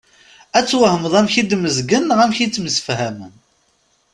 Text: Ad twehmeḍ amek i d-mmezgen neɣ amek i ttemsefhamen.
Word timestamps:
Ad 0.57 0.65
twehmeḍ 0.69 1.13
amek 1.19 1.35
i 1.41 1.43
d-mmezgen 1.49 2.03
neɣ 2.05 2.19
amek 2.23 2.39
i 2.39 2.47
ttemsefhamen. 2.47 3.33